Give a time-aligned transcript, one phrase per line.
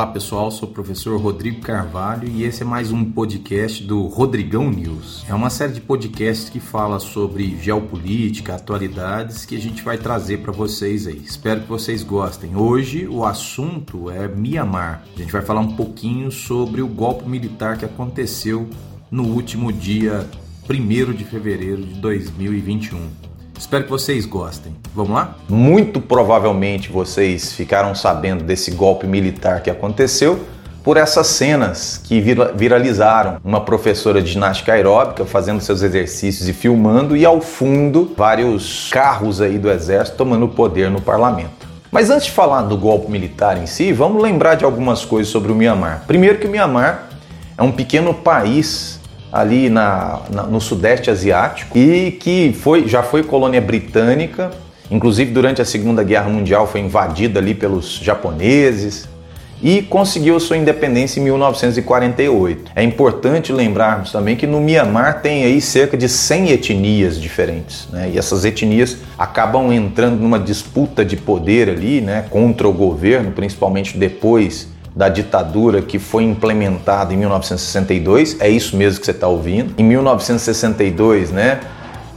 [0.00, 4.70] Olá pessoal, sou o professor Rodrigo Carvalho e esse é mais um podcast do Rodrigão
[4.70, 5.26] News.
[5.28, 10.38] É uma série de podcasts que fala sobre geopolítica, atualidades que a gente vai trazer
[10.38, 11.18] para vocês aí.
[11.18, 12.56] Espero que vocês gostem.
[12.56, 15.04] Hoje o assunto é Mianmar.
[15.14, 18.70] A gente vai falar um pouquinho sobre o golpe militar que aconteceu
[19.10, 20.26] no último dia
[20.66, 23.29] 1 de fevereiro de 2021.
[23.60, 24.74] Espero que vocês gostem.
[24.94, 25.36] Vamos lá?
[25.46, 30.40] Muito provavelmente vocês ficaram sabendo desse golpe militar que aconteceu
[30.82, 32.24] por essas cenas que
[32.56, 38.88] viralizaram uma professora de ginástica aeróbica fazendo seus exercícios e filmando e ao fundo vários
[38.90, 41.68] carros aí do exército tomando poder no parlamento.
[41.92, 45.52] Mas antes de falar do golpe militar em si, vamos lembrar de algumas coisas sobre
[45.52, 46.04] o Myanmar.
[46.06, 47.10] Primeiro que o Myanmar
[47.58, 48.99] é um pequeno país
[49.32, 54.50] ali na, na, no Sudeste Asiático e que foi, já foi colônia britânica,
[54.90, 59.08] inclusive durante a Segunda Guerra Mundial foi invadida ali pelos japoneses
[59.62, 62.72] e conseguiu sua independência em 1948.
[62.74, 68.10] É importante lembrarmos também que no Myanmar tem aí cerca de 100 etnias diferentes, né?
[68.12, 73.98] E essas etnias acabam entrando numa disputa de poder ali, né, contra o governo, principalmente
[73.98, 79.74] depois da ditadura que foi implementada em 1962, é isso mesmo que você está ouvindo.
[79.78, 81.60] Em 1962, né,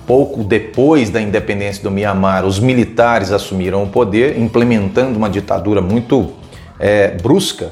[0.07, 6.31] pouco depois da independência do Mianmar, os militares assumiram o poder, implementando uma ditadura muito
[6.79, 7.71] é, brusca.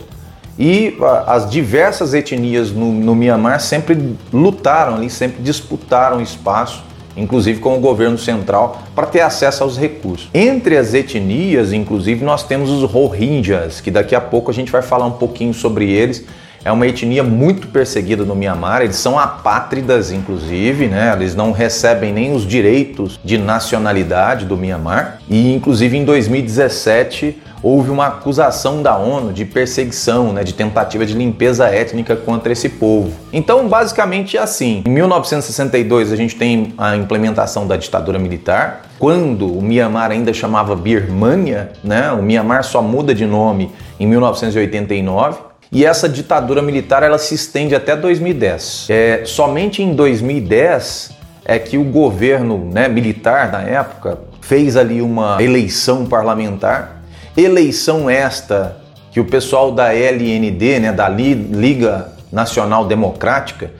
[0.59, 6.83] E as diversas etnias no, no Mianmar sempre lutaram ali, sempre disputaram espaço
[7.21, 10.29] inclusive com o governo central, para ter acesso aos recursos.
[10.33, 14.81] Entre as etnias, inclusive, nós temos os Rohingyas, que daqui a pouco a gente vai
[14.81, 16.25] falar um pouquinho sobre eles.
[16.63, 21.13] É uma etnia muito perseguida no Mianmar, eles são apátridas, inclusive, né?
[21.15, 25.19] Eles não recebem nem os direitos de nacionalidade do Mianmar.
[25.27, 31.13] E, inclusive, em 2017, houve uma acusação da ONU de perseguição, né, de tentativa de
[31.13, 33.11] limpeza étnica contra esse povo.
[33.31, 34.81] Então, basicamente é assim.
[34.85, 38.83] Em 1962 a gente tem a implementação da ditadura militar.
[38.97, 45.50] Quando o Myanmar ainda chamava Birmania, né, o Myanmar só muda de nome em 1989.
[45.71, 48.87] E essa ditadura militar ela se estende até 2010.
[48.89, 51.11] É, somente em 2010
[51.45, 57.01] é que o governo né, militar na época fez ali uma eleição parlamentar
[57.35, 58.77] Eleição esta
[59.11, 63.71] que o pessoal da LND, né, da Liga Nacional Democrática,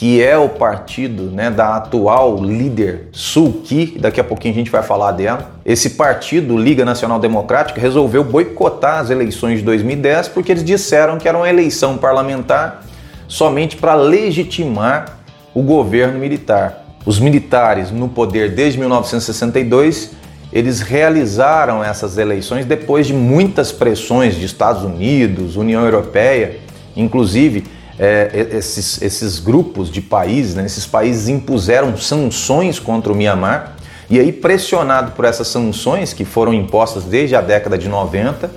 [0.00, 4.82] que é o partido né, da atual líder Sulki, daqui a pouquinho a gente vai
[4.82, 5.50] falar dela.
[5.62, 11.28] Esse partido, Liga Nacional Democrática, resolveu boicotar as eleições de 2010 porque eles disseram que
[11.28, 12.82] era uma eleição parlamentar
[13.28, 15.18] somente para legitimar
[15.52, 16.82] o governo militar.
[17.04, 20.12] Os militares no poder desde 1962
[20.50, 26.56] eles realizaram essas eleições depois de muitas pressões de Estados Unidos, União Europeia,
[26.96, 27.64] inclusive
[28.02, 33.76] é, esses, esses, grupos de países, né, esses países impuseram sanções contra o Mianmar
[34.08, 38.50] e aí pressionado por essas sanções que foram impostas desde a década de 90,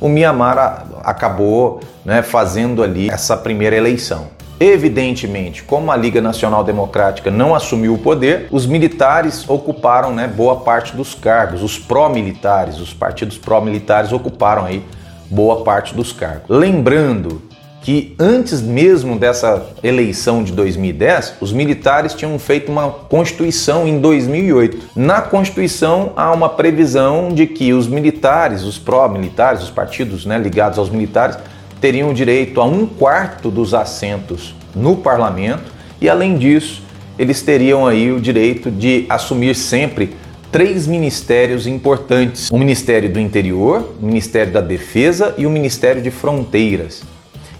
[0.00, 4.28] o Mianmar acabou né, fazendo ali essa primeira eleição.
[4.60, 10.60] Evidentemente, como a Liga Nacional Democrática não assumiu o poder, os militares ocuparam né, boa
[10.60, 14.84] parte dos cargos, os pró-militares, os partidos pró-militares ocuparam aí
[15.28, 16.44] boa parte dos cargos.
[16.48, 17.42] Lembrando
[17.84, 24.92] que antes mesmo dessa eleição de 2010, os militares tinham feito uma constituição em 2008.
[24.96, 30.78] Na constituição há uma previsão de que os militares, os pró-militares, os partidos né, ligados
[30.78, 31.36] aos militares,
[31.78, 36.82] teriam direito a um quarto dos assentos no parlamento e, além disso,
[37.18, 40.16] eles teriam aí o direito de assumir sempre
[40.50, 46.10] três ministérios importantes: o Ministério do Interior, o Ministério da Defesa e o Ministério de
[46.10, 47.02] Fronteiras.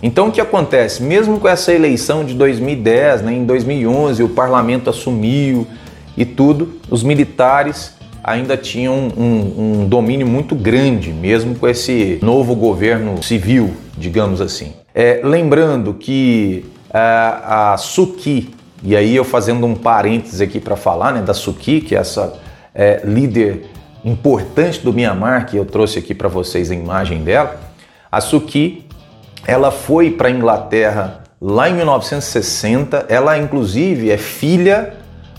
[0.04, 1.02] Então, o que acontece?
[1.02, 5.66] Mesmo com essa eleição de 2010, né, em 2011, o parlamento assumiu
[6.14, 12.54] e tudo, os militares ainda tinham um, um domínio muito grande, mesmo com esse novo
[12.54, 14.72] governo civil digamos assim.
[14.94, 21.12] É, lembrando que a, a Suki, e aí eu fazendo um parênteses aqui para falar
[21.12, 22.34] né, da Suki, que é essa
[22.74, 23.66] é, líder
[24.04, 27.58] importante do Myanmar, que eu trouxe aqui para vocês a imagem dela,
[28.10, 28.83] a Suki,
[29.46, 34.94] ela foi para a Inglaterra lá em 1960, ela inclusive é filha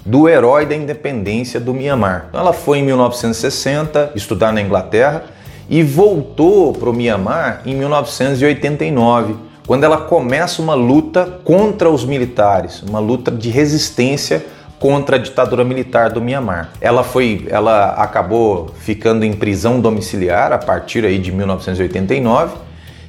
[0.06, 2.28] do herói da independência do Myanmar.
[2.30, 5.24] Então ela foi em 1960 estudar na Inglaterra
[5.68, 9.36] e voltou para o Mianmar em 1989,
[9.66, 14.46] quando ela começa uma luta contra os militares, uma luta de resistência
[14.80, 16.69] contra a ditadura militar do Mianmar.
[16.80, 22.64] Ela foi, ela acabou ficando em prisão domiciliar a partir aí de 1989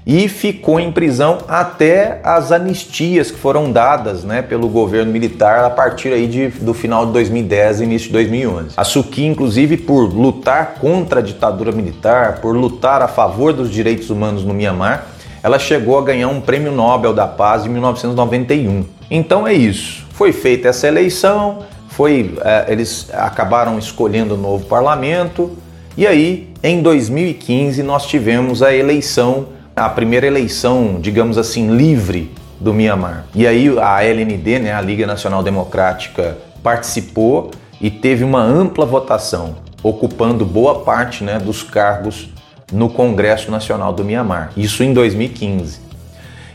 [0.06, 5.70] e ficou em prisão até as anistias que foram dadas né, pelo governo militar a
[5.70, 8.74] partir aí de, do final de 2010 e início de 2011.
[8.76, 14.08] A Suki, inclusive, por lutar contra a ditadura militar, por lutar a favor dos direitos
[14.08, 15.08] humanos no Mianmar,
[15.42, 18.84] ela chegou a ganhar um prêmio Nobel da Paz em 1991.
[19.10, 20.06] Então é isso.
[20.12, 25.56] Foi feita essa eleição, foi, é, eles acabaram escolhendo o um novo parlamento,
[25.96, 32.72] e aí, em 2015, nós tivemos a eleição a primeira eleição, digamos assim, livre do
[32.72, 33.26] Mianmar.
[33.34, 39.56] E aí a LND, né, a Liga Nacional Democrática, participou e teve uma ampla votação,
[39.82, 42.30] ocupando boa parte né, dos cargos
[42.72, 44.50] no Congresso Nacional do Mianmar.
[44.56, 45.80] Isso em 2015.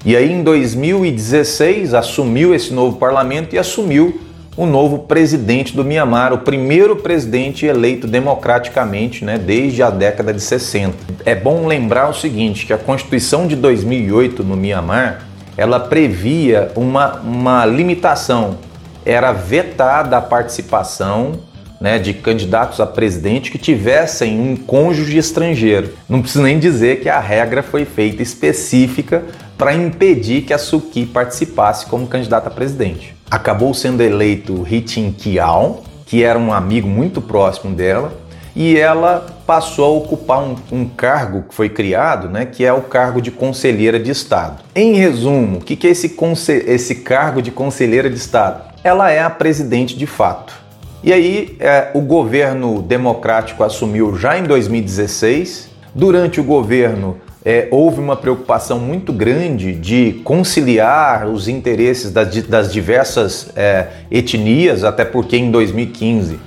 [0.03, 4.19] E aí em 2016 assumiu esse novo parlamento e assumiu
[4.57, 10.41] o novo presidente do Mianmar, o primeiro presidente eleito democraticamente né, desde a década de
[10.41, 10.93] 60.
[11.25, 15.25] É bom lembrar o seguinte, que a Constituição de 2008 no Mianmar,
[15.55, 18.57] ela previa uma, uma limitação,
[19.05, 21.39] era vetada a participação
[21.79, 25.93] né, de candidatos a presidente que tivessem um cônjuge estrangeiro.
[26.07, 29.23] Não preciso nem dizer que a regra foi feita específica
[29.61, 35.83] para impedir que a Suki participasse como candidata a presidente acabou sendo eleito Hitin Kiao,
[36.03, 38.11] que era um amigo muito próximo dela,
[38.55, 42.81] e ela passou a ocupar um, um, cargo que foi criado, né, que é o
[42.81, 44.63] cargo de conselheira de Estado.
[44.73, 46.17] Em resumo, o que, que é esse,
[46.65, 48.63] esse cargo de conselheira de Estado?
[48.83, 50.55] Ela é a presidente de fato.
[51.03, 55.69] E aí, é, o governo democrático assumiu já em 2016.
[55.93, 62.71] Durante o governo, é, houve uma preocupação muito grande de conciliar os interesses das, das
[62.71, 66.39] diversas é, etnias, até porque em 2015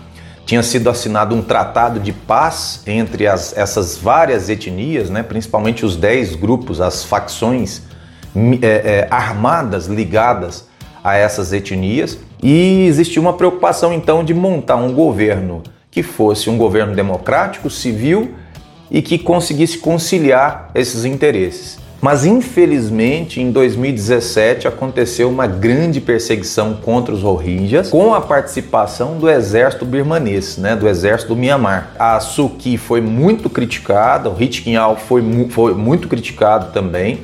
[0.47, 5.97] tinha sido assinado um tratado de paz entre as, essas várias etnias, né, principalmente os
[5.97, 7.83] 10 grupos, as facções
[8.63, 10.69] é, é, armadas ligadas
[11.03, 16.59] a essas etnias, e existia uma preocupação então de montar um governo que fosse um
[16.59, 18.35] governo democrático, civil
[18.95, 21.83] e que conseguisse conciliar esses interesses.
[22.01, 29.29] Mas infelizmente em 2017 aconteceu uma grande perseguição contra os Rohingyas com a participação do
[29.29, 31.91] exército birmanês, né, do exército do Myanmar.
[31.99, 34.63] A Suki foi muito criticada, o Hit
[35.09, 37.21] foi, foi muito criticado também,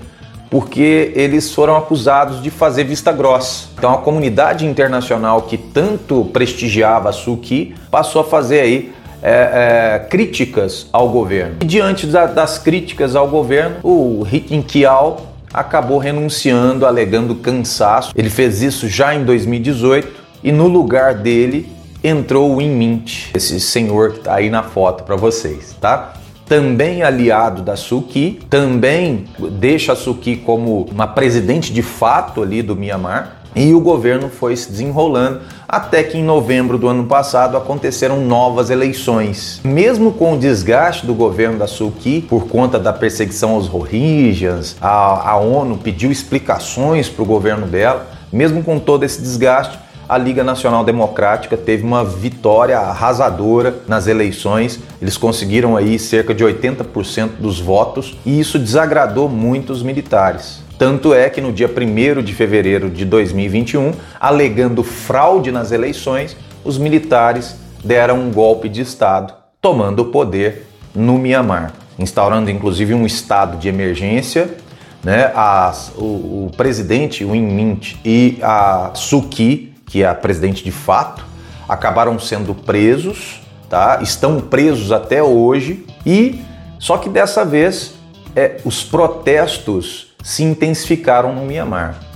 [0.51, 3.69] porque eles foram acusados de fazer vista grossa.
[3.79, 10.07] Então a comunidade internacional que tanto prestigiava a Suki passou a fazer aí é, é,
[10.09, 11.57] críticas ao governo.
[11.61, 18.13] E diante da, das críticas ao governo, o Ritin Kiao acabou renunciando, alegando cansaço.
[18.17, 20.09] Ele fez isso já em 2018
[20.43, 21.71] e no lugar dele
[22.03, 26.15] entrou o Inmint, esse senhor que está aí na foto para vocês, tá?
[26.47, 32.75] Também aliado da Suki, também deixa a Suki como uma presidente de fato ali do
[32.75, 38.21] Myanmar e o governo foi se desenrolando até que em novembro do ano passado aconteceram
[38.21, 39.61] novas eleições.
[39.63, 45.31] Mesmo com o desgaste do governo da Suki por conta da perseguição aos Rohingyas, a,
[45.31, 48.07] a ONU pediu explicações para o governo dela.
[48.33, 54.81] Mesmo com todo esse desgaste, a Liga Nacional Democrática teve uma vitória arrasadora nas eleições.
[55.01, 60.69] Eles conseguiram aí cerca de 80% dos votos e isso desagradou muito os militares.
[60.81, 66.35] Tanto é que no dia 1 de fevereiro de 2021, alegando fraude nas eleições,
[66.65, 73.05] os militares deram um golpe de Estado, tomando o poder no Mianmar, instaurando inclusive um
[73.05, 74.57] estado de emergência.
[75.05, 75.31] Né?
[75.35, 81.23] As, o, o presidente Win Mint e a Suki, que é a presidente de fato,
[81.69, 83.99] acabaram sendo presos, tá?
[84.01, 86.41] estão presos até hoje, e
[86.79, 87.93] só que dessa vez
[88.35, 92.11] é, os protestos se intensificaram no Mianmar.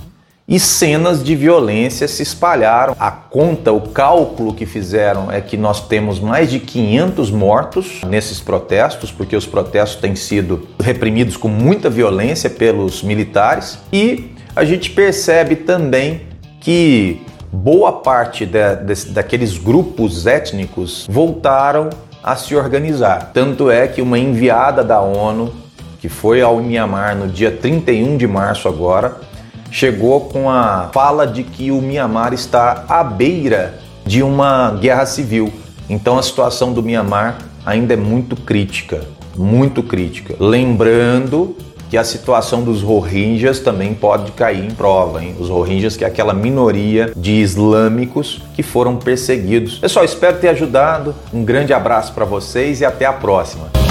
[0.47, 2.95] E cenas de violência se espalharam.
[2.99, 8.39] A conta, o cálculo que fizeram é que nós temos mais de 500 mortos nesses
[8.39, 13.79] protestos, porque os protestos têm sido reprimidos com muita violência pelos militares.
[13.91, 16.21] E a gente percebe também
[16.61, 18.75] que boa parte de,
[19.11, 21.89] daqueles grupos étnicos voltaram
[22.23, 23.31] a se organizar.
[23.33, 25.51] Tanto é que uma enviada da ONU
[26.05, 29.17] que foi ao Mianmar no dia 31 de março agora,
[29.71, 35.51] chegou com a fala de que o Mianmar está à beira de uma guerra civil.
[35.89, 39.01] Então a situação do Mianmar ainda é muito crítica,
[39.35, 40.35] muito crítica.
[40.39, 41.57] Lembrando
[41.89, 45.35] que a situação dos Rohingyas também pode cair em prova, hein?
[45.39, 49.79] Os Rohingyas, que é aquela minoria de islâmicos que foram perseguidos.
[49.79, 51.15] Pessoal, espero ter ajudado.
[51.33, 53.84] Um grande abraço para vocês e até a próxima.